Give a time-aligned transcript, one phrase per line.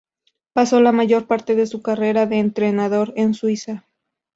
[0.53, 3.85] Pasó la mayor parte de su carrera de entrenador en Suiza.